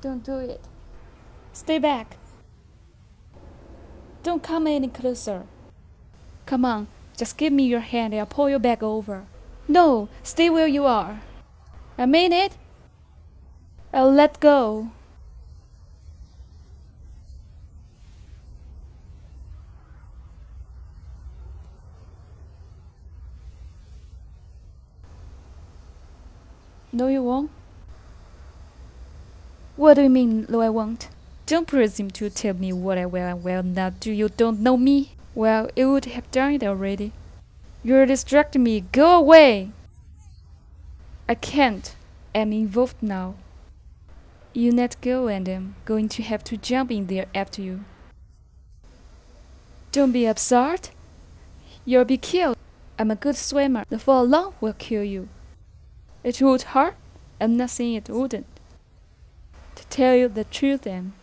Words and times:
Don't 0.00 0.24
do 0.24 0.38
it. 0.38 0.60
Stay 1.52 1.78
back. 1.78 2.16
Don't 4.22 4.42
come 4.42 4.66
any 4.66 4.88
closer. 4.88 5.44
Come 6.46 6.64
on, 6.64 6.88
just 7.16 7.38
give 7.38 7.52
me 7.52 7.64
your 7.64 7.80
hand 7.80 8.12
and 8.12 8.20
I'll 8.20 8.26
pull 8.26 8.50
you 8.50 8.58
back 8.58 8.82
over. 8.82 9.24
No, 9.68 10.08
stay 10.22 10.50
where 10.50 10.66
you 10.66 10.84
are. 10.84 11.20
I 11.98 12.06
mean 12.06 12.32
it. 12.32 12.56
I'll 13.92 14.12
let 14.12 14.38
go. 14.38 14.90
No, 26.92 27.08
you 27.08 27.22
won't. 27.22 27.50
What 29.76 29.94
do 29.94 30.02
you 30.02 30.10
mean, 30.10 30.46
no, 30.48 30.62
I 30.62 30.70
won't? 30.70 31.10
Don't 31.44 31.68
presume 31.68 32.10
to 32.12 32.30
tell 32.30 32.54
me 32.54 32.72
what 32.72 32.96
I 32.96 33.04
will 33.04 33.26
and 33.26 33.44
will 33.44 33.62
not 33.62 34.00
do. 34.00 34.10
You 34.10 34.30
don't 34.30 34.60
know 34.60 34.78
me. 34.78 35.12
Well, 35.34 35.68
you 35.76 35.92
would 35.92 36.06
have 36.06 36.30
done 36.30 36.54
it 36.54 36.64
already. 36.64 37.12
You're 37.84 38.06
distracting 38.06 38.62
me. 38.62 38.80
Go 38.80 39.18
away. 39.18 39.70
I 41.28 41.34
can't. 41.34 41.94
I'm 42.34 42.52
involved 42.54 43.02
now. 43.02 43.34
You 44.54 44.72
let 44.72 44.98
go 45.02 45.28
and 45.28 45.46
I'm 45.46 45.76
going 45.84 46.08
to 46.08 46.22
have 46.22 46.42
to 46.44 46.56
jump 46.56 46.90
in 46.90 47.06
there 47.06 47.26
after 47.34 47.60
you. 47.60 47.84
Don't 49.92 50.12
be 50.12 50.24
absurd. 50.24 50.88
You'll 51.84 52.06
be 52.06 52.16
killed. 52.16 52.56
I'm 52.98 53.10
a 53.10 53.14
good 53.14 53.36
swimmer. 53.36 53.84
The 53.90 53.98
fall 53.98 54.24
alone 54.24 54.54
will 54.60 54.72
kill 54.72 55.04
you. 55.04 55.28
It 56.24 56.40
would 56.40 56.62
hurt. 56.62 56.96
I'm 57.38 57.58
not 57.58 57.70
saying 57.70 57.94
it 57.94 58.08
wouldn't. 58.08 58.46
Tell 59.96 60.14
you 60.14 60.28
the 60.28 60.44
truth, 60.44 60.86
Em, 60.86 61.14